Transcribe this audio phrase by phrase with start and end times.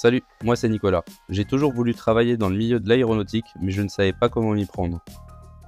[0.00, 1.02] Salut, moi c'est Nicolas.
[1.28, 4.52] J'ai toujours voulu travailler dans le milieu de l'aéronautique, mais je ne savais pas comment
[4.52, 5.00] m'y prendre.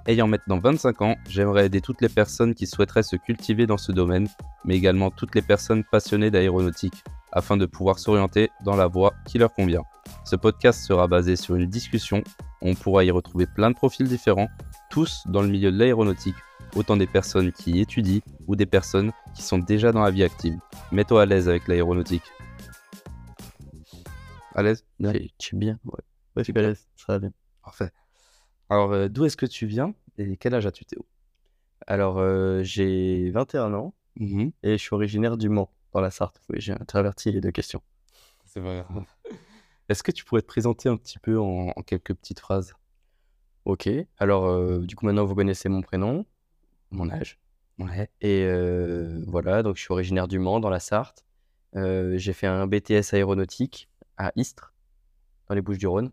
[0.06, 3.90] Ayant maintenant 25 ans, j'aimerais aider toutes les personnes qui souhaiteraient se cultiver dans ce
[3.90, 4.28] domaine,
[4.64, 9.38] mais également toutes les personnes passionnées d'aéronautique, afin de pouvoir s'orienter dans la voie qui
[9.38, 9.82] leur convient.
[10.24, 12.22] Ce podcast sera basé sur une discussion,
[12.62, 14.48] on pourra y retrouver plein de profils différents,
[14.90, 16.36] tous dans le milieu de l'aéronautique,
[16.76, 20.56] autant des personnes qui étudient ou des personnes qui sont déjà dans la vie active.
[20.92, 22.22] Mets-toi à l'aise avec l'aéronautique.
[24.54, 24.84] À l'aise?
[25.38, 25.92] Tu es bien, ouais.
[26.36, 27.32] Ouais, Tu je suis à l'aise, ça va bien.
[27.62, 27.90] Parfait.
[28.68, 31.06] Alors, euh, d'où est-ce que tu viens et quel âge as-tu, Théo?
[31.86, 34.52] Alors, euh, j'ai 21 ans Mhm.
[34.64, 36.40] et je suis originaire du Mans, dans la Sarthe.
[36.50, 37.80] Oui, j'ai interverti les deux questions.
[38.44, 38.84] C'est vrai.
[39.88, 42.74] Est-ce que tu pourrais te présenter un petit peu en, en quelques petites phrases?
[43.64, 43.88] Ok,
[44.18, 46.24] alors euh, du coup maintenant vous connaissez mon prénom,
[46.90, 47.38] mon âge.
[47.78, 48.10] Ouais.
[48.20, 48.46] Et
[49.26, 51.24] voilà, donc je suis originaire du Mans, dans la Sarthe.
[51.74, 53.88] J'ai fait un BTS aéronautique
[54.20, 54.74] à Istres,
[55.48, 56.12] dans les Bouches-du-Rhône.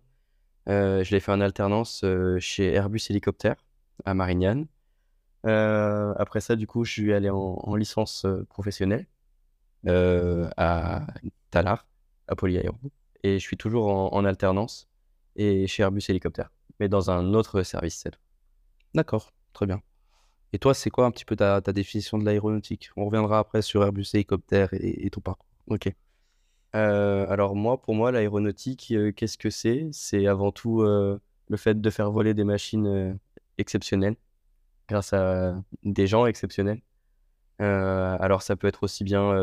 [0.69, 3.55] Euh, je l'ai fait en alternance euh, chez Airbus Hélicoptère,
[4.05, 4.67] à Marignane.
[5.45, 9.05] Euh, après ça, du coup, je suis allé en, en licence professionnelle
[9.85, 11.07] à
[11.51, 11.85] Talard,
[12.27, 12.75] à Polyaéro.
[13.23, 14.87] Et je suis toujours en, alternance
[15.35, 17.97] et chez Airbus Hélicoptère, mais dans un autre service.
[17.97, 18.19] cette.
[18.93, 19.81] D'accord, très bien.
[20.53, 22.89] Et toi, c'est quoi un petit peu ta, ta définition de l'aéronautique?
[22.95, 25.47] On reviendra après sur Airbus Hélicoptère et, et ton parcours.
[25.67, 25.93] Ok.
[26.75, 29.87] Euh, alors moi, pour moi, l'aéronautique, euh, qu'est-ce que c'est?
[29.91, 33.17] C'est avant tout euh, le fait de faire voler des machines
[33.57, 34.15] exceptionnelles
[34.89, 36.81] grâce à des gens exceptionnels.
[37.59, 39.33] Alors ça peut être aussi bien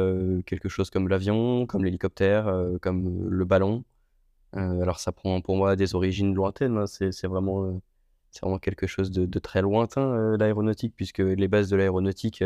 [0.47, 3.84] quelque chose comme l'avion, comme l'hélicoptère, comme le ballon.
[4.53, 6.78] Alors ça prend pour moi des origines lointaines.
[6.78, 6.86] hein.
[6.86, 7.81] C'est vraiment,
[8.41, 12.44] vraiment quelque chose de, de très lointain, l'aéronautique, puisque les bases de l'aéronautique,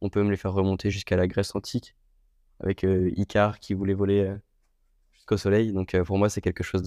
[0.00, 1.94] on peut même les faire remonter jusqu'à la Grèce antique
[2.60, 4.36] avec euh, Icare qui voulait voler euh,
[5.12, 5.72] jusqu'au soleil.
[5.72, 6.82] Donc euh, pour moi, c'est quelque chose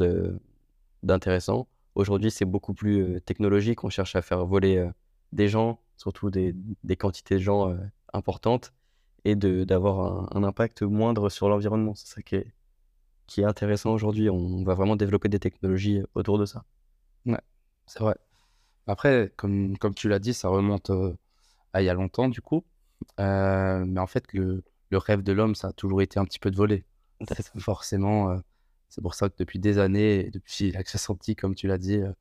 [1.03, 1.67] d'intéressant.
[1.95, 3.83] Aujourd'hui, c'est beaucoup plus technologique.
[3.83, 4.89] On cherche à faire voler
[5.33, 6.53] des gens, surtout des,
[6.97, 7.75] quantités de gens
[8.13, 8.73] importantes,
[9.25, 11.95] et d'avoir un, impact moindre sur l'environnement.
[11.95, 14.29] C'est ça qui est, intéressant aujourd'hui.
[14.29, 16.63] On va vraiment développer des technologies autour de ça.
[17.87, 18.15] C'est vrai.
[18.85, 20.91] Après, comme, tu l'as dit, ça remonte
[21.73, 22.63] à il y a longtemps, du coup.
[23.17, 26.51] Mais en fait, le, le rêve de l'homme, ça a toujours été un petit peu
[26.51, 26.85] de voler.
[27.57, 28.37] Forcément, euh,
[28.89, 31.97] c'est pour ça que depuis des années, depuis la Grèce antique, comme tu l'as dit,
[31.97, 32.11] euh,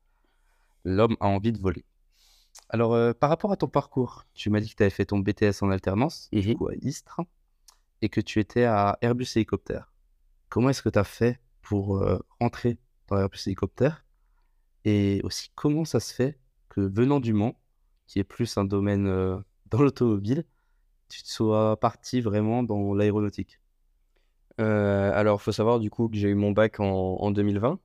[0.85, 1.85] l'homme a envie de voler.
[2.69, 5.19] Alors, euh, par rapport à ton parcours, tu m'as dit que tu avais fait ton
[5.19, 7.21] BTS en alternance, du coup à Istres,
[8.03, 9.93] et que tu étais à Airbus Hélicoptère.
[10.49, 12.03] Comment est-ce que tu as fait pour
[12.41, 14.05] rentrer dans Airbus Hélicoptère?
[14.85, 17.61] Et aussi, comment ça se fait que venant du Mans,
[18.07, 19.05] qui est plus un domaine
[19.71, 20.45] dans l'automobile,
[21.09, 23.61] tu sois parti vraiment dans l'aéronautique?
[24.61, 27.81] Euh, alors, faut savoir du coup que j'ai eu mon bac en, en 2020.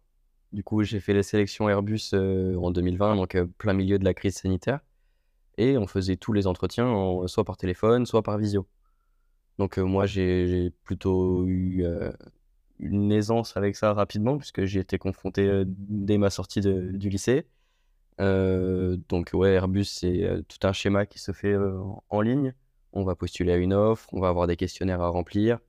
[0.53, 4.03] Du coup, j'ai fait les sélections Airbus euh, en 2020, donc euh, plein milieu de
[4.05, 4.79] la crise sanitaire.
[5.57, 8.67] Et on faisait tous les entretiens en- soit par téléphone, soit par visio.
[9.59, 11.85] Donc moi, j'ai plutôt eu
[12.79, 17.47] une aisance avec ça rapidement, puisque j'ai été confronté dès ma sortie de- du lycée.
[18.19, 21.55] Donc ouais, Airbus, c'est tout un schéma qui se fait
[22.09, 22.53] en ligne.
[22.93, 25.59] On va postuler à une offre, on va avoir des questionnaires à remplir.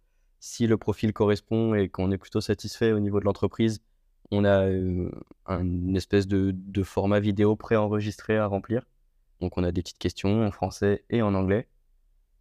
[0.41, 3.83] Si le profil correspond et qu'on est plutôt satisfait au niveau de l'entreprise,
[4.31, 5.11] on a euh,
[5.47, 8.87] un- une espèce de, format vidéo préenregistré à remplir.
[9.41, 11.69] Donc on a des petites questions en français et en anglais,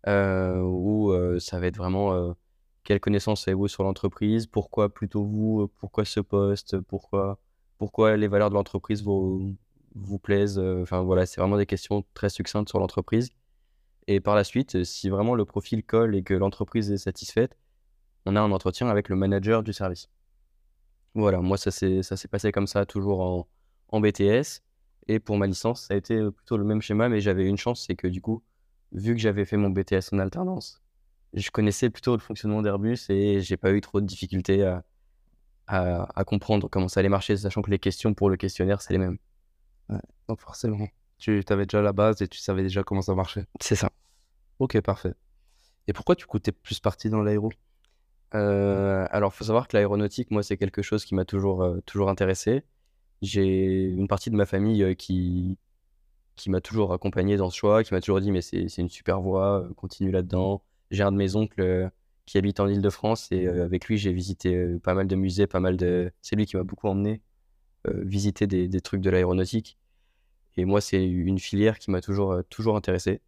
[0.08, 2.34] euh, où euh, ça va être vraiment euh,
[2.84, 7.40] quelle connaissance avez-vous sur l'entreprise, pourquoi plutôt vous, pourquoi ce poste, pourquoi,
[7.78, 9.56] pourquoi les valeurs de l'entreprise vous,
[9.96, 10.60] vous plaisent?
[10.60, 13.32] Enfin voilà, c'est vraiment des questions très succinctes sur l'entreprise.
[14.08, 17.58] Et par la suite, euh, si vraiment le profil colle et que l'entreprise est satisfaite,
[18.26, 20.10] on a un entretien avec le manager du service.
[21.16, 23.48] Voilà, moi ça s'est passé comme ça, toujours
[23.90, 24.62] en, BTS.
[25.08, 27.58] Et pour ma licence, ça a été euh, plutôt le même schéma, mais j'avais une
[27.58, 28.42] chance, c'est que du coup,
[28.94, 30.82] vu que j'avais fait mon BTS en alternance,
[31.34, 34.84] je connaissais plutôt le fonctionnement d'Airbus et j'ai pas eu trop de difficultés à,
[35.68, 39.00] à comprendre comment ça allait marcher, sachant que les questions pour le questionnaire, c'est les
[39.00, 39.18] mêmes.
[40.28, 40.88] Donc forcément,
[41.18, 43.46] tu avais déjà la base et tu savais déjà comment ça marchait.
[43.60, 43.92] C'est ça.
[44.60, 45.14] Ok, parfait.
[45.88, 47.52] Et pourquoi tu t'es plus parti dans l'aéro?
[48.36, 52.10] Euh, alors, faut savoir que l'aéronautique, moi, c'est quelque chose qui m'a toujours, euh, toujours
[52.10, 52.64] intéressé.
[53.22, 55.58] J'ai une partie de ma famille euh, qui,
[56.36, 59.22] qui m'a toujours accompagné dans ce choix, qui m'a toujours dit, mais c'est une super
[59.22, 60.64] voie, euh, continue là-dedans.
[60.92, 61.92] J'ai un de mes oncles
[62.26, 65.76] qui habite en Île-de-France et avec lui, j'ai visité pas mal de musées, pas mal
[65.76, 66.12] de...
[66.22, 67.22] C'est lui qui m'a beaucoup emmené
[67.86, 69.78] visiter des, des trucs de l'aéronautique.
[70.58, 73.22] Et moi, c'est une filière qui m'a toujours, euh, toujours intéressé.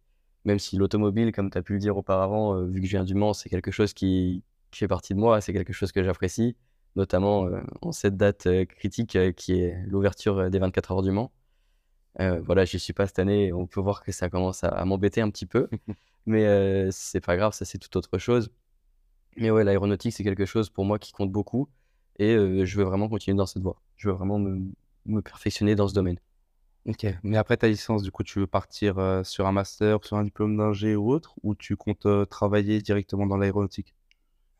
[0.44, 3.04] Même si l'automobile, comme tu as pu le dire auparavant, euh, vu que je viens
[3.04, 6.02] du Mans, c'est quelque chose qui, qui fait partie de moi, c'est quelque chose que
[6.04, 6.56] j'apprécie.
[6.96, 7.48] notamment
[7.82, 11.32] en cette date critique qui est l'ouverture des 24 heures du Mans.
[12.18, 13.52] voilà, j'y suis pas cette année.
[13.52, 15.68] On peut voir que ça commence à, m'embêter un petit peu,
[16.26, 18.50] mais c'est pas grave, ça c'est tout autre chose.
[19.36, 21.68] Mais ouais, l'aéronautique c'est quelque chose pour moi qui compte beaucoup
[22.18, 22.34] et
[22.66, 23.80] je veux vraiment continuer dans cette voie.
[23.96, 26.18] Je veux vraiment me perfectionner dans ce domaine.
[26.88, 28.94] OK, mais après ta licence, du coup, tu veux partir,
[29.24, 31.34] sur un master, sur un diplôme d'ingé ou autre?
[31.42, 33.94] Ou tu comptes, travailler directement dans l'aéronautique?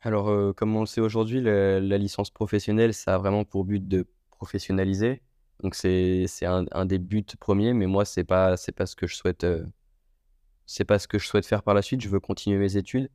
[0.01, 4.05] Alors, comme on le sait aujourd'hui, la licence professionnelle, ça a vraiment pour but de
[4.29, 5.21] professionnaliser.
[5.63, 9.07] Donc c'est un des buts premiers, mais moi, c'est pas pas ce que
[10.83, 12.01] pas ce que je souhaite faire par la suite.
[12.01, 13.09] Je veux continuer mes études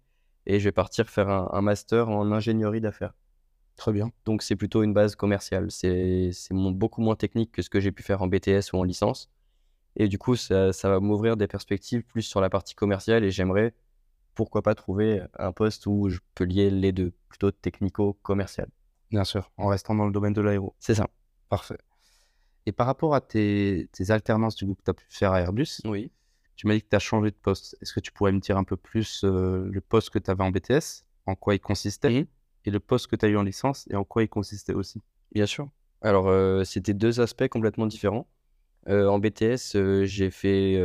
[0.46, 3.12] et je vais partir faire un master en ingénierie d'affaires.
[3.76, 4.10] Très bien.
[4.24, 5.70] Donc c'est plutôt une base commerciale.
[5.70, 9.30] C'est beaucoup moins technique que ce que j'ai pu faire en BTS ou en licence.
[9.96, 13.30] Et du coup, ça, ça va m'ouvrir des perspectives plus sur la partie commerciale et
[13.30, 13.74] j'aimerais,
[14.34, 18.68] pourquoi pas, trouver un poste où je peux lier les deux, plutôt technico-commercial.
[19.10, 20.74] Bien sûr, en restant dans le domaine de l'aéro.
[20.78, 21.08] C'est ça.
[21.50, 21.76] Parfait.
[22.64, 25.40] Et par rapport à tes, tes alternances du coup, que tu as pu faire à
[25.42, 26.10] Airbus, Oui.
[26.56, 27.76] tu m'as dit que tu as changé de poste.
[27.82, 30.44] Est-ce que tu pourrais me dire un peu plus euh, le poste que tu avais
[30.44, 32.26] en BTS, en quoi il consistait?
[32.64, 35.00] Et le poste que tu as eu en licence et en quoi il consistait aussi?
[35.32, 35.68] Bien sûr.
[36.02, 38.26] Alors, euh, c'était deux aspects complètement différents.
[38.88, 40.80] Euh, en BTS, euh, j'ai fait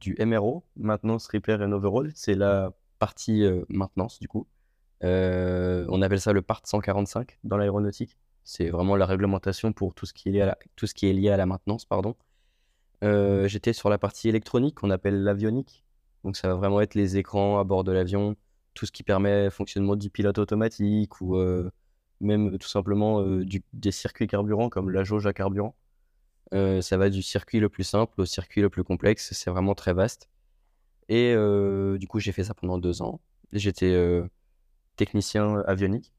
[0.00, 2.10] du MRO, maintenance, repair and overhaul.
[2.14, 4.46] C'est la partie maintenance, du coup.
[5.02, 8.16] on appelle ça le part 145 dans l'aéronautique.
[8.44, 11.08] C'est vraiment la réglementation pour tout ce qui est lié à la, tout ce qui
[11.08, 12.16] est lié à la maintenance, pardon.
[13.02, 15.84] j'étais sur la partie électronique qu'on appelle l'avionique.
[16.24, 18.36] Donc, ça va vraiment être les écrans à bord de l'avion,
[18.76, 21.36] tout ce qui permet fonctionnement du pilote automatique ou
[22.20, 23.24] même tout simplement
[23.72, 25.74] des circuits carburants comme la jauge à carburant.
[26.52, 29.92] ça va du circuit le plus simple au circuit le plus complexe, c'est vraiment très
[29.92, 30.28] vaste.
[31.08, 31.34] Et
[31.98, 33.20] du coup, j'ai fait ça pendant deux ans.
[33.52, 33.94] J'étais
[34.96, 36.12] technicien avionique.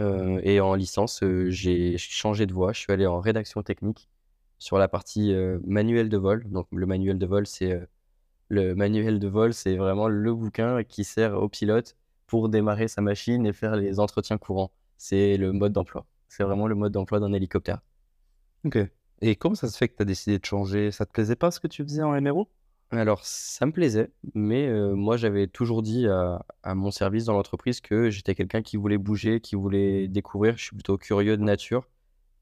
[0.00, 2.72] et en licence, j'ai changé de voie.
[2.72, 4.08] Je suis allé en rédaction technique
[4.58, 5.34] sur la partie
[5.64, 6.44] manuel de vol.
[6.50, 7.80] Donc, le manuel de vol, c'est
[8.48, 11.96] le manuel de vol, c'est vraiment le bouquin qui sert au pilote
[12.26, 14.70] pour démarrer sa machine et faire les entretiens courants.
[14.96, 16.06] C'est le mode d'emploi.
[16.28, 17.80] C'est vraiment le mode d'emploi d'un hélicoptère.
[18.64, 18.78] Ok.
[19.20, 20.90] Et comment ça se fait que tu as décidé de changer?
[20.90, 22.48] Ça te plaisait pas ce que tu faisais en MRO
[22.90, 27.80] Alors, ça me plaisait, mais euh, moi, j'avais toujours dit à, mon service dans l'entreprise
[27.80, 30.56] que j'étais quelqu'un qui voulait bouger, qui voulait découvrir.
[30.56, 31.88] Je suis plutôt curieux de nature.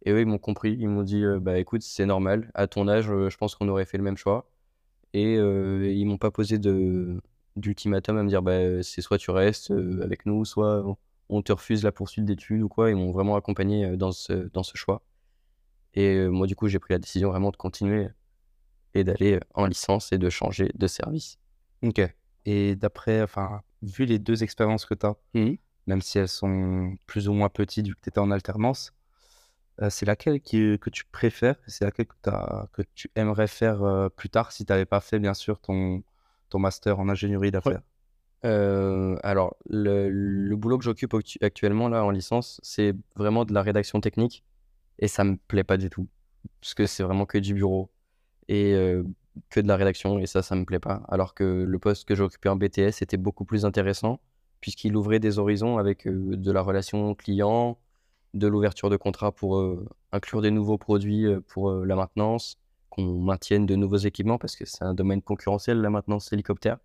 [0.04, 0.76] Et eux, ils m'ont compris.
[0.78, 2.50] Ils m'ont dit euh, Bah écoute, c'est normal.
[2.54, 4.46] À ton âge, euh, je pense qu'on aurait fait le même choix.
[5.14, 7.20] Et euh, ils m'ont pas posé de
[7.56, 9.70] d'ultimatum à me dire bah, c'est soit tu restes
[10.02, 10.84] avec nous, soit
[11.30, 12.90] on te refuse la poursuite d'études ou quoi.
[12.90, 15.02] Ils m'ont vraiment accompagné dans ce, dans ce choix.
[15.94, 18.08] Et moi, du coup, j'ai pris la décision vraiment de continuer
[18.92, 21.38] et d'aller en licence et de changer de service.
[21.82, 22.00] Ok.
[22.44, 25.54] Et d'après, enfin, vu les deux expériences que tu as, mmh
[25.86, 28.92] même si elles sont plus ou moins petites vu que tu étais en alternance,
[29.82, 31.56] euh, c'est laquelle qui, que tu préfères?
[31.66, 32.30] C'est laquelle que,
[32.72, 36.02] que tu aimerais faire euh, plus tard si tu n'avais pas fait, bien sûr, ton,
[36.48, 37.82] ton master en ingénierie d'affaires?
[38.44, 43.62] Euh, alors, le, le boulot que j'occupe actuellement là en licence, c'est vraiment de la
[43.62, 44.44] rédaction technique
[44.98, 46.06] et ça me plaît pas du tout
[46.60, 47.90] parce que c'est vraiment que du bureau
[48.48, 48.72] et
[49.50, 51.02] que de la rédaction et ça, ça me plaît pas.
[51.08, 54.20] Alors que le poste que j'occupais en BTS était beaucoup plus intéressant
[54.60, 57.78] puisqu'il ouvrait des horizons avec de la relation client,
[58.38, 59.62] de l'ouverture de contrats pour
[60.12, 62.58] inclure des nouveaux produits pour la maintenance,
[62.90, 66.78] qu'on maintienne de nouveaux équipements parce que c'est un domaine concurrentiel, la maintenance hélicoptère.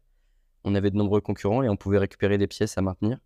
[0.63, 3.17] On avait de nombreux concurrents et on pouvait récupérer des pièces à maintenir.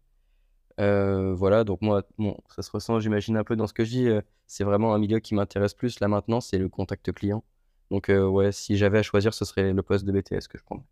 [0.78, 2.04] voilà, donc moi,
[2.50, 4.10] ça se ressent, j'imagine, un peu dans ce que je dis.
[4.48, 7.44] c'est vraiment un milieu qui m'intéresse plus, la maintenance et le contact client.
[7.92, 10.86] Donc, ouais, si j'avais à choisir, ce serait le poste de BTS que je prendrais.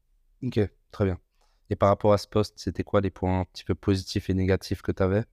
[0.44, 0.60] Ok,
[0.92, 1.18] très bien.
[1.70, 4.34] Et par rapport à ce poste, c'était quoi les points un petit peu positifs et
[4.34, 5.24] négatifs que tu avais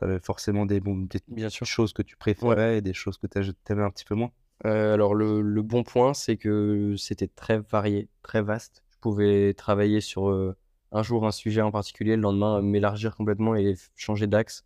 [0.00, 1.66] tu avais forcément des, bon, Bien sûr.
[1.66, 3.38] choses que tu préférais et des choses que tu
[3.70, 4.30] aimais un petit peu moins?
[4.66, 8.82] Euh, alors, le, bon point, c'est que c'était très varié, très vaste.
[8.90, 10.56] Je pouvais travailler sur euh,
[10.92, 14.64] un jour un sujet en particulier, le lendemain m'élargir complètement et changer d'axe.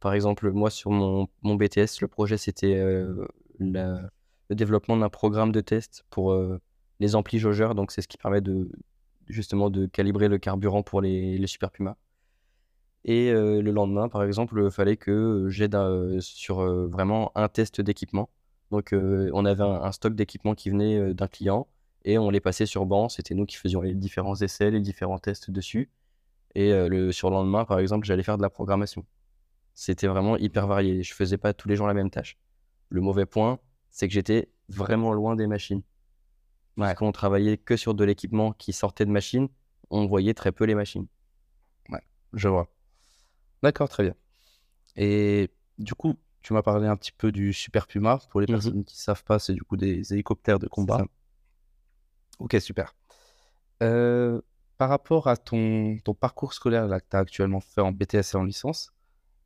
[0.00, 3.26] Par exemple, moi, sur mon, mon BTS, le projet, c'était euh,
[3.58, 6.36] le développement d'un programme de test pour
[7.00, 7.74] les amplis jaugeurs.
[7.74, 8.70] Donc, c'est ce qui permet de
[9.28, 11.96] justement de calibrer le carburant pour les, les Super Puma.
[13.06, 15.78] Et le lendemain, par exemple, il fallait que j'aide
[16.20, 18.28] sur vraiment un test d'équipement.
[18.72, 21.68] Donc, on avait un, stock d'équipement qui venait d'un client
[22.04, 23.08] et on les passait sur banc.
[23.08, 25.88] C'était nous qui faisions les différents essais, les différents tests dessus.
[26.56, 29.06] Et le sur le lendemain, par exemple, j'allais faire de la programmation.
[29.74, 31.02] C'était vraiment hyper varié.
[31.02, 32.38] Je faisais pas tous les jours la même tâche.
[32.88, 33.60] Le mauvais point,
[33.90, 35.82] c'est que j'étais vraiment loin des machines.
[36.76, 36.94] Ouais.
[36.96, 39.48] Quand on travaillait que sur de l'équipement qui sortait de machines,
[39.90, 41.06] on voyait très peu les machines.
[41.90, 42.68] Ouais, je vois.
[43.66, 44.14] D'accord, très bien.
[44.96, 48.20] Et Du coup, tu m'as parlé un petit peu du Super Puma.
[48.30, 51.04] Pour les Mmh personnes qui ne savent pas, c'est du coup des hélicoptères de combat.
[52.38, 52.94] Ok, super.
[53.82, 54.40] Euh,
[54.78, 58.34] par rapport à ton, ton parcours scolaire là, que tu as actuellement fait en BTS
[58.34, 58.92] et en licence,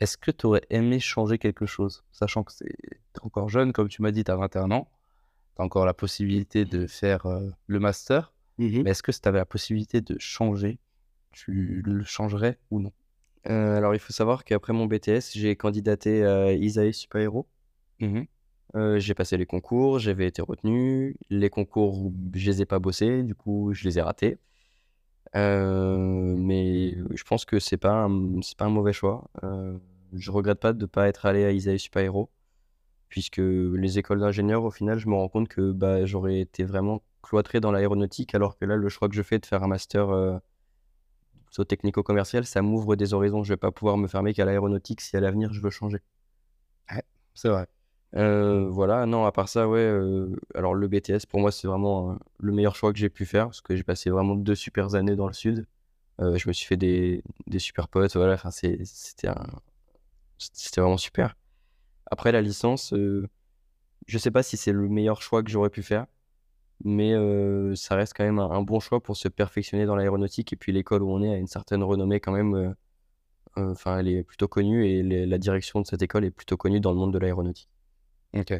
[0.00, 2.04] est-ce que tu aurais aimé changer quelque chose?
[2.12, 4.90] Sachant que tu es encore jeune, comme tu m'as dit, tu as 21 ans,
[5.56, 9.20] tu as encore la possibilité de faire euh, le master, Mmh mais est-ce que si
[9.22, 10.78] tu avais la possibilité de changer,
[11.32, 12.92] tu le changerais ou non?
[13.48, 17.48] Euh, alors, il faut savoir qu'après mon BTS, j'ai candidaté à Isae Super Hero.
[18.00, 18.22] Mmh
[18.76, 21.16] Euh, j'ai passé les concours, j'avais été retenu.
[21.28, 24.38] Les concours, je les ai pas bossés, du coup, je les ai ratés.
[25.36, 25.98] Euh,
[26.36, 29.30] mais je pense que c'est pas un, c'est pas un mauvais choix.
[29.44, 29.78] Euh,
[30.12, 32.30] je regrette pas de pas être allé à Isae Super Hero,
[33.08, 37.02] puisque les écoles d'ingénieurs, au final, je me rends compte que bah, j'aurais été vraiment
[37.22, 40.10] cloîtré dans l'aéronautique, alors que là, le choix que je fais de faire un master
[40.10, 40.38] euh,
[41.50, 43.44] plutôt technico-commercial, ça m'ouvre des horizons.
[43.44, 46.00] Je vais pas pouvoir me fermer qu'à l'aéronautique si à l'avenir je veux changer.
[47.34, 47.66] C'est vrai.
[48.16, 52.12] Euh, voilà, non, à part ça, ouais, euh, alors le BTS, pour moi, c'est vraiment
[52.12, 54.94] euh, le meilleur choix que j'ai pu faire, parce que j'ai passé vraiment deux super
[54.94, 55.66] années dans le sud.
[56.20, 59.46] Je me suis fait des, des super potes, voilà, enfin, c'était un-
[60.76, 61.36] vraiment super.
[62.10, 62.94] Après, la licence,
[64.06, 66.06] je sais pas si c'est le meilleur choix que j'aurais pu faire,
[66.84, 70.52] mais euh, ça reste quand même un, un bon choix pour se perfectionner dans l'aéronautique,
[70.52, 72.72] et puis l'école où on est a une certaine renommée quand même, euh,
[73.56, 76.80] enfin, elle est plutôt connue, et les- la direction de cette école est plutôt connue
[76.80, 77.68] dans le monde de l'aéronautique.
[78.34, 78.52] Ok.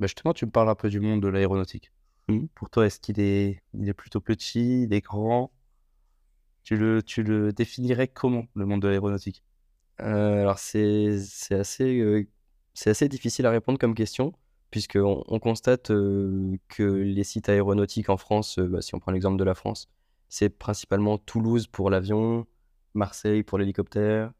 [0.00, 1.92] Bah justement, tu me parles un peu du monde de l'aéronautique.
[2.28, 2.48] Mhm.
[2.54, 5.52] Pour toi, est-ce qu'il est, il est plutôt petit, il est grand?
[6.64, 9.42] Tu le, tu le définirais comment, le monde de l'aéronautique?
[10.00, 11.16] Euh, alors c'est
[11.50, 12.28] assez,
[12.74, 14.32] c'est assez difficile à répondre comme question,
[14.72, 19.44] puisqu'on on constate que les sites aéronautiques en France, bah, si on prend l'exemple de
[19.44, 19.88] la France,
[20.28, 22.46] c'est principalement Toulouse pour l'avion,
[22.94, 24.32] Marseille pour l'hélicoptère,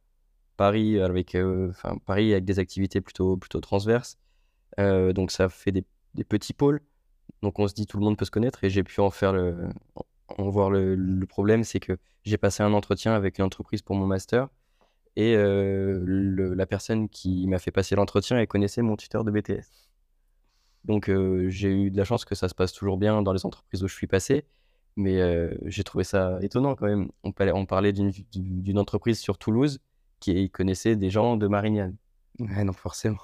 [0.56, 4.18] Paris avec, des activités plutôt, plutôt transverses.
[4.78, 5.84] Donc ça fait des,
[6.24, 6.80] petits pôles.
[7.42, 9.34] Donc on se dit tout le monde peut se connaître et j'ai pu en faire
[9.34, 9.68] le,
[10.38, 14.48] voir le, problème, c'est que j'ai passé un entretien avec une entreprise pour mon master
[15.16, 19.91] et la personne qui m'a fait passer l'entretien, connaissait mon tuteur de BTS.
[20.84, 23.46] Donc euh, j'ai eu de la chance que ça se passe toujours bien dans les
[23.46, 24.44] entreprises où je suis passé,
[24.96, 27.10] mais euh, j'ai trouvé ça étonnant quand même.
[27.22, 29.80] On parlait, on parlait d'une entreprise sur Toulouse
[30.20, 31.96] qui connaissait des gens de Marignane.
[32.38, 33.18] Ouais, non, forcément.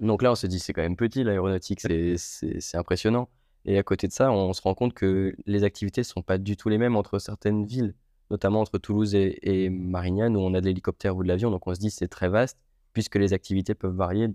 [0.00, 3.28] Donc là, on se dit, c'est quand même petit l'aéronautique, c'est impressionnant.
[3.64, 6.56] Et à côté de ça, on se rend compte que les activités sont pas du
[6.56, 7.94] tout les mêmes entre certaines villes,
[8.30, 11.52] notamment entre Toulouse et, et Marignane, où on a de l'hélicoptère ou de l'avion.
[11.52, 12.58] Donc on se dit, c'est très vaste,
[12.92, 14.28] puisque les activités peuvent varier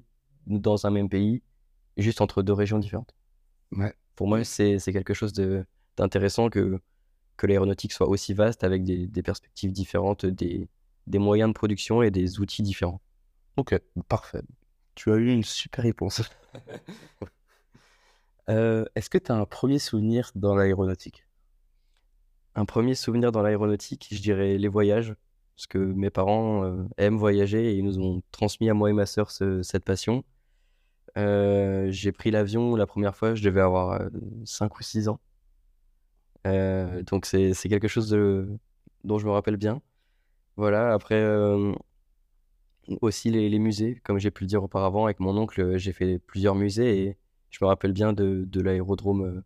[0.46, 1.42] dans un même pays,
[2.04, 3.14] juste entre deux régions différentes.
[3.72, 3.94] Ouais.
[4.16, 5.34] Pour moi, c'est quelque chose
[5.98, 6.80] d'intéressant que,
[7.38, 10.68] que l'aéronautique soit aussi vaste, avec des, des perspectives différentes, des,
[11.08, 13.02] des moyens de production et des outils différents.
[13.58, 14.42] Ok, parfait.
[14.96, 16.22] Tu as eu une super réponse.
[18.50, 21.26] Euh, Est-ce que tu as un premier souvenir dans l'aéronautique?
[22.56, 25.14] Un premier souvenir dans l'aéronautique, je dirais les voyages,
[25.56, 28.94] parce que mes parents euh, aiment voyager et ils nous ont transmis à moi et
[28.94, 30.24] ma sœur ce- cette passion.
[31.18, 34.02] Euh, j'ai pris l'avion la première fois, je devais avoir
[34.46, 35.20] 5 ou 6 ans.
[36.46, 38.10] Euh, donc c'est quelque chose
[39.04, 39.82] dont je me rappelle bien.
[40.58, 41.74] Voilà, après euh,
[43.02, 46.20] aussi les, musées, comme j'ai pu le dire auparavant, avec mon oncle, euh, j'ai fait
[46.20, 47.18] plusieurs musées et
[47.50, 49.44] je me rappelle bien de, de l'aérodrome euh,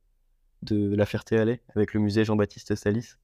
[0.64, 3.16] de La Ferté-Alais avec le musée Jean-Baptiste Salis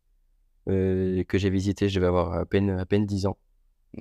[0.70, 3.38] euh, que j'ai visité, je devais avoir à peine, à peine 10 ans.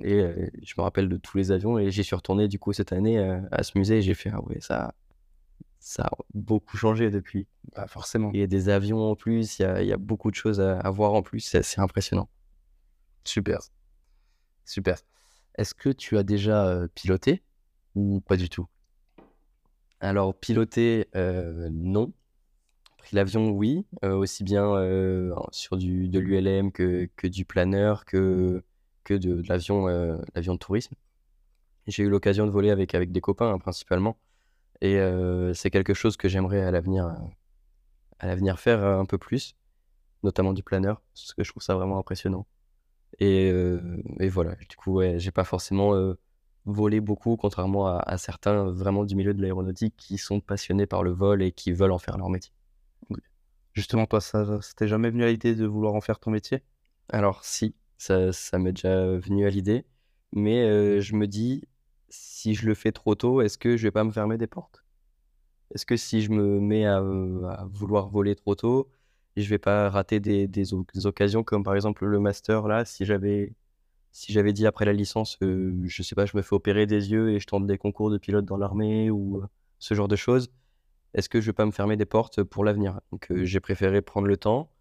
[0.03, 2.73] Et euh, je me rappelle de tous les avions et j'y suis retourné du coup
[2.73, 4.93] cette année euh, à ce musée et j'ai fait, ah ouais, ça,
[5.79, 7.47] ça a beaucoup changé depuis.
[7.75, 8.29] Bah, forcément.
[8.33, 10.35] Il y a des avions en plus, il y a, il y a beaucoup de
[10.35, 12.29] choses à, à voir en plus, c'est c'est impressionnant.
[13.23, 13.59] Super.
[14.65, 14.99] Super.
[15.55, 17.43] Est-ce que tu as déjà euh, piloté
[17.95, 18.67] ou pas du tout?
[19.99, 22.13] Alors, piloter, euh, non.
[22.99, 23.85] Pris l'avion, oui.
[24.03, 24.75] Aussi bien
[25.51, 28.63] sur du, de l'ULM que, que du planeur, que,
[29.07, 30.95] que de, de l'avion euh, l'avion de tourisme.
[31.87, 34.17] J'ai eu l'occasion de voler avec, avec des copains, hein, principalement.
[34.81, 37.13] Et euh, c'est quelque chose que j'aimerais à l'avenir euh,
[38.19, 39.55] à l'avenir faire un peu plus,
[40.23, 42.45] notamment du planeur, parce que je trouve ça vraiment impressionnant.
[43.19, 43.53] Et,
[44.19, 45.93] et voilà, du coup, ouais, j'ai pas forcément
[46.65, 51.03] volé beaucoup, contrairement à, à certains vraiment du milieu de l'aéronautique qui sont passionnés par
[51.03, 52.51] le vol et qui veulent en faire leur métier.
[53.73, 56.63] Justement, toi, ça, ça t'est jamais venu à l'idée de vouloir en faire ton métier?
[57.09, 59.85] Alors, si, ça, ça m'est déjà venu à l'idée,
[60.33, 61.63] mais euh, je me dis,
[62.09, 64.83] si je le fais trop tôt, est-ce que je vais pas me fermer des portes?
[65.73, 68.89] Est-ce que si je me mets à, euh, à vouloir voler trop tôt,
[69.35, 72.85] je vais pas rater des, des o- des occasions comme par exemple le master là,
[72.85, 73.53] si j'avais
[74.13, 77.11] si j'avais dit après la licence, euh, je sais pas, je me fais opérer des
[77.11, 79.47] yeux et je tente des concours de pilote dans l'armée ou euh,
[79.79, 80.51] ce genre de choses,
[81.13, 83.01] est-ce que je vais pas me fermer des portes pour l'avenir?
[83.11, 84.71] Donc euh, j'ai préféré prendre le temps.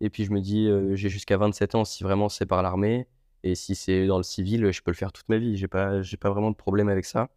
[0.00, 3.06] Et puis je me dis, euh, j'ai jusqu'à 27 ans si vraiment c'est par l'armée.
[3.42, 5.56] Et si c'est dans le civil, je peux le faire toute ma vie.
[5.56, 7.30] J'ai pas, j'ai pas vraiment de problème avec ça.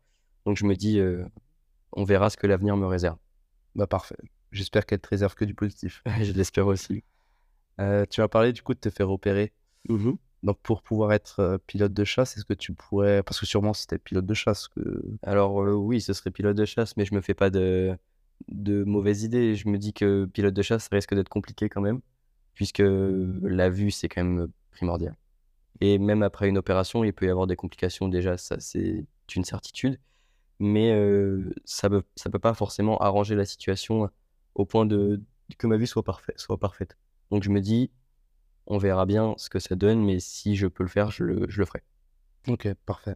[0.45, 1.25] Donc je me dis, euh,
[1.93, 3.17] on verra ce que l'avenir me réserve.
[3.75, 4.17] Bah parfait.
[4.51, 6.03] J'espère qu'elle te réserve que du positif.
[6.21, 7.03] je l'espère aussi.
[7.81, 9.53] Euh, tu as parlé du coup de te faire opérer.
[10.43, 13.23] Donc pour pouvoir être pilote de chasse, est-ce que tu pourrais...
[13.23, 15.01] Parce que sûrement c'était pilote de chasse que...
[15.23, 17.97] Alors oui, ce serait pilote de chasse, mais je me fais pas de,
[18.49, 19.55] de mauvaises idées.
[19.55, 22.01] Je me dis que pilote de chasse, ça risque d'être compliqué quand même,
[22.53, 25.15] puisque la vue, c'est quand même primordial.
[25.81, 29.05] Et même après une opération, il peut y avoir des complications déjà, ça c'est
[29.35, 29.99] une certitude.
[30.59, 34.09] Mais euh, ça peut, ça peut pas forcément arranger la situation
[34.55, 35.21] au point de
[35.57, 36.97] que ma vue soit, parfait, soit parfaite.
[37.31, 37.91] Donc je me dis,
[38.67, 41.45] on verra bien ce que ça donne, mais si je peux le faire, je le,
[41.49, 41.83] je le ferai.
[42.47, 43.15] Ok, parfait.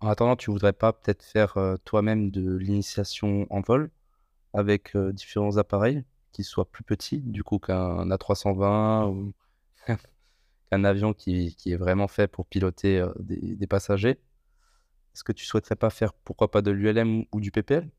[0.00, 3.90] En attendant, tu voudrais pas peut-être faire euh, toi-même de l'initiation en vol
[4.52, 6.04] avec euh, différents appareils?
[6.34, 9.34] Qui soient plus petits, du coup, qu'un A320 ou
[10.70, 14.18] qu'un avion qui, qui est vraiment fait pour piloter euh, des, des passagers.
[15.14, 17.90] Est-ce que tu souhaiterais pas faire, pourquoi pas, de l'ULM ou du PPL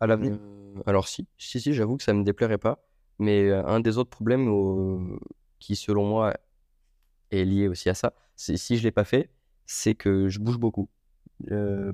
[0.00, 0.38] à l'avenir?
[0.38, 2.84] Euh, alors si, si, si, j'avoue que ça me déplairait pas.
[3.18, 5.18] Mais euh, un des autres problèmes au-
[5.60, 6.34] qui, selon moi,
[7.30, 9.30] est lié aussi à ça, c'est si je l'ai pas fait,
[9.66, 10.88] c'est que je bouge beaucoup.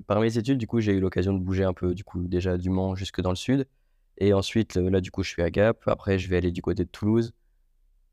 [0.06, 2.56] Par mes études, du coup, j'ai eu l'occasion de bouger un peu, du coup, déjà
[2.56, 3.66] du Mans jusque dans le sud.
[4.18, 5.86] Et ensuite, là, du coup, je suis à Gap.
[5.86, 7.32] Après, je vais aller du côté de Toulouse.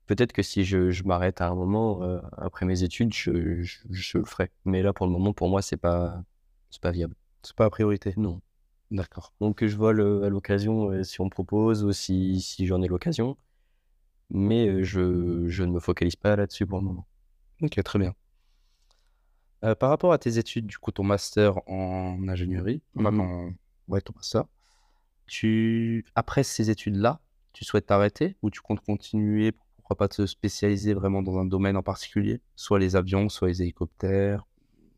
[0.07, 3.79] Peut-être que si je, je m'arrête à un moment, euh, après mes études, je, je,
[3.89, 4.51] je le ferai.
[4.65, 6.23] Mais là, pour le moment, pour moi, c'est pas,
[6.69, 7.15] c'est pas viable.
[7.41, 8.13] C'est pas la priorité.
[8.17, 8.41] Non.
[8.91, 9.33] D'accord.
[9.41, 12.87] Donc je vole à l'occasion euh, si on me propose ou si, si j'en ai
[12.87, 13.35] l'occasion.
[14.29, 17.07] Mais euh, je, je ne me focalise pas là-dessus pour le moment.
[17.63, 18.13] Ok, très bien.
[19.63, 23.17] Euh, par rapport à tes études, du coup, ton master en ingénierie, enfin, Mhm.
[23.17, 23.55] ton-
[23.87, 24.43] ouais, ton master,
[25.27, 27.21] tu, après ces études-là,
[27.53, 31.77] tu souhaites t'arrêter ou tu comptes continuer, pourquoi pas te spécialiser vraiment dans un domaine
[31.77, 34.45] en particulier, soit les avions, soit les hélicoptères,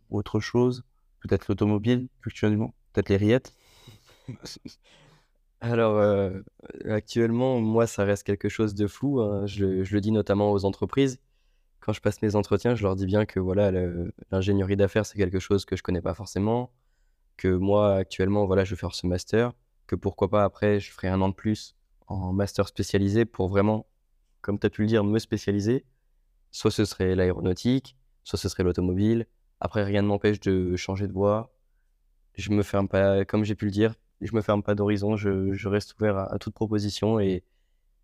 [0.10, 0.84] autre chose,
[1.22, 3.56] peut-être l'automobile, actuellement, peut-être les rillettes?
[5.62, 6.42] Alors euh,
[6.86, 9.22] actuellement, moi, ça reste quelque chose de flou.
[9.22, 9.46] hein.
[9.48, 11.20] Je, je le dis notamment aux entreprises.
[11.82, 13.72] Quand je passe mes entretiens, je leur dis bien que voilà,
[14.32, 16.72] l'ingénierie d'affaires, c'est quelque chose que je connais pas forcément.
[17.38, 19.54] Que moi, actuellement, voilà, je vais faire ce master.
[19.88, 21.76] Que pourquoi pas après, je ferai un an de plus
[22.08, 23.86] en master spécialisé pour vraiment,
[24.42, 25.86] comme tu as pu le dire, me spécialiser.
[26.52, 29.28] Soit ce serait l'aéronautique, soit ce serait l'automobile.
[29.60, 31.54] Après, rien ne m'empêche de changer de voie.
[32.36, 35.16] Je me ferme pas, comme j'ai pu le dire, je me ferme pas d'horizon.
[35.18, 37.44] Je, je reste ouvert à, à toute proposition et,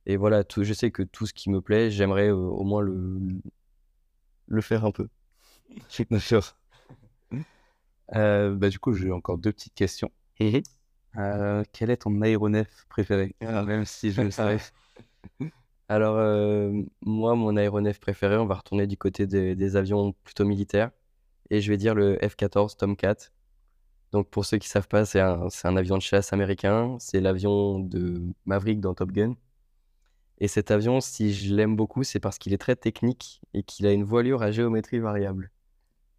[0.06, 2.82] et voilà, tout, je sais que tout ce qui me plaît, j'aimerais euh, au moins
[2.82, 3.20] le,
[4.48, 5.10] le faire un peu.
[6.12, 6.56] D'accord.
[8.16, 10.12] Euh, bah, du coup, j'ai encore deux petites questions.
[11.18, 13.36] Euh, quel est ton aéronef préféré?
[13.42, 14.60] Même si je le savais.
[15.90, 16.72] Alors, euh,
[17.02, 20.92] moi, mon aéronef préféré, on va retourner du côté des, des avions plutôt militaires.
[21.50, 23.16] Et je vais dire le F-14 Tomcat.
[24.12, 26.98] Donc, pour ceux qui savent pas, c'est un, c'est un avion de chasse américain.
[27.00, 29.36] C'est l'avion de Maverick dans Top Gun.
[30.40, 33.86] Et cet avion, si je l'aime beaucoup, c'est parce qu'il est très technique et qu'il
[33.88, 35.52] a une voilure à géométrie variable.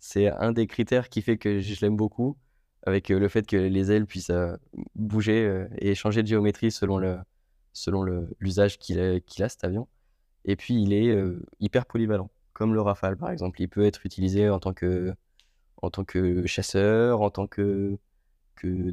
[0.01, 2.37] C'est un des critères qui fait que je l'aime beaucoup,
[2.85, 4.57] avec euh, le fait que les ailes puissent euh,
[4.95, 7.19] bouger euh, et changer de géométrie selon le,
[7.73, 8.05] selon
[8.39, 9.89] l'usage qu'il a, cet avion.
[10.45, 11.17] Et puis, il est
[11.61, 13.61] hyper polyvalent, comme le Rafale, par exemple.
[13.63, 15.15] Il peut être utilisé en tant que,
[15.83, 17.99] en tant que chasseur, en tant que,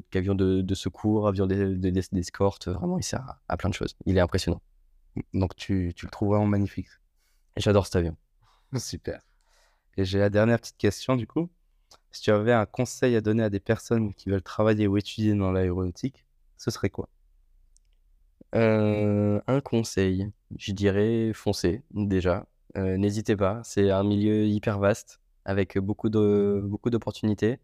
[0.10, 2.67] qu'avion de, de secours, avion d'e- de- d'es- d'escorte.
[2.67, 3.95] Vraiment, il sert à, à plein de choses.
[4.06, 4.62] Il est impressionnant.
[5.34, 6.88] Donc, tu, tu le trouves vraiment magnifique.
[7.58, 8.17] J'adore cet avion.
[8.77, 9.21] Super.
[9.97, 11.49] Et j'ai la dernière petite question, du coup.
[12.12, 15.34] Si tu avais un conseil à donner à des personnes qui veulent travailler ou étudier
[15.34, 16.26] dans l'aéronautique,
[16.58, 17.10] ce serait quoi?
[18.54, 22.45] Euh, un conseil, je dirais foncez déjà.
[22.78, 27.60] Euh, n'hésitez pas, c'est un milieu hyper vaste avec beaucoup d'opportunités.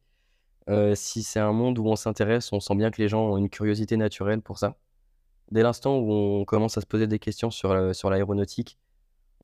[0.70, 3.38] Euh, si c'est un monde où on s'intéresse, on sent bien que les gens ont
[3.38, 4.78] une curiosité naturelle pour ça.
[5.52, 8.78] Dès l'instant où on commence à se poser des questions sur, sur l'aéronautique,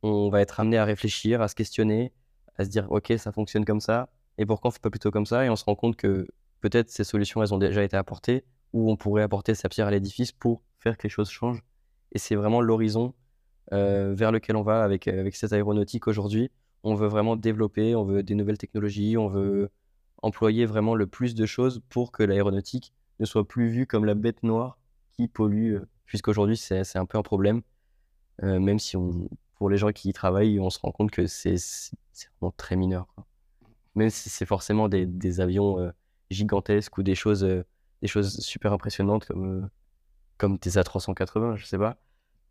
[0.01, 2.13] on va être amené à réfléchir, à se questionner,
[2.57, 5.25] à se dire ok ça fonctionne comme ça, et pourquoi on fait pas plutôt comme
[5.25, 6.27] ça, et on se rend compte que
[6.61, 8.43] peut-être ces solutions elles ont déjà été apportées,
[8.73, 11.63] ou on pourrait apporter sa pierre à l'édifice pour faire que les choses changent.
[12.11, 13.13] Et c'est vraiment l'horizon
[13.71, 16.51] euh, vers lequel on va avec, avec cette aéronautique aujourd'hui.
[16.83, 19.69] On veut vraiment développer, on veut des nouvelles technologies, on veut
[20.21, 24.15] employer vraiment le plus de choses pour que l'aéronautique ne soit plus vue comme la
[24.15, 24.77] bête noire
[25.11, 27.61] qui pollue, euh, puisqu'aujourd'hui c'est c'est un peu un problème,
[28.41, 31.27] euh, même si on, pour les gens qui y travaillent, on se rend compte que
[31.27, 31.55] c'est
[32.39, 33.07] vraiment très mineur.
[33.15, 33.25] quoi.
[33.95, 35.91] Même si c'est forcément des, des avions euh,
[36.29, 37.65] gigantesques ou des choses, euh,
[38.01, 39.67] des choses super impressionnantes comme, euh,
[40.37, 41.97] comme des A380, je sais pas,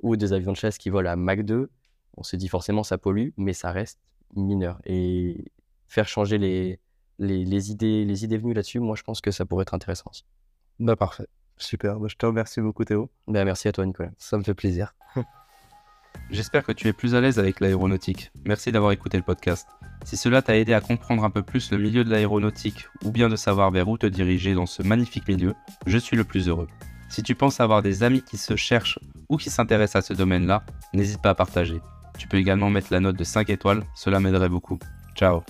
[0.00, 1.70] ou des avions de chasse qui volent à Mach 2,
[2.16, 4.00] on se dit forcément ça pollue, mais ça reste
[4.34, 4.80] mineur.
[4.84, 5.52] Et
[5.88, 6.80] faire changer les,
[7.18, 10.10] les, les idées, les idées venues là-dessus, moi je pense que ça pourrait être intéressant
[10.10, 10.24] aussi.
[10.78, 11.26] Bah parfait.
[11.58, 12.00] Super.
[12.00, 13.10] Bah, je te remercie beaucoup Théo.
[13.28, 14.10] Bah, merci à toi Nicolas.
[14.18, 14.94] Ça me fait plaisir.
[16.30, 18.32] J'espère que tu es plus à l'aise avec l'aéronautique.
[18.44, 19.68] Merci d'avoir écouté le podcast.
[20.04, 23.28] Si cela t'a aidé à comprendre un peu plus le milieu de l'aéronautique ou bien
[23.28, 25.54] de savoir vers où te diriger dans ce magnifique milieu,
[25.86, 26.68] je suis le plus heureux.
[27.08, 28.98] Si tu penses avoir des amis qui se cherchent
[29.28, 31.80] ou qui s'intéressent à ce domaine-là, n'hésite pas à partager.
[32.18, 34.78] Tu peux également mettre la note de 5 étoiles, cela m'aiderait beaucoup.
[35.14, 35.42] Ciao